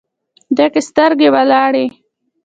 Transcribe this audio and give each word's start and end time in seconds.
ډکې 0.55 0.81
سترګې 0.87 1.27
ولاړې 1.35 1.85